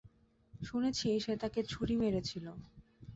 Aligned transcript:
শুনেছি 0.61 1.07
সে 1.19 1.33
তাকে 1.41 1.59
ছুরি 1.63 1.95
মেরেছিল। 2.01 2.45